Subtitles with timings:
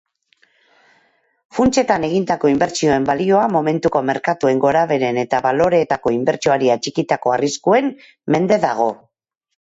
[1.57, 7.93] Funtsetan egindako inbertsioen balioa momentuko merkatuen gorabeheren eta baloreetako inbertsioari atxikitako arriskuen
[8.37, 8.89] mende dago.